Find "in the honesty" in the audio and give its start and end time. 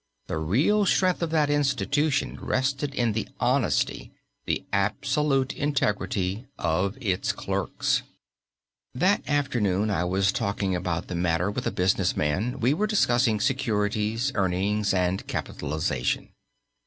2.95-4.11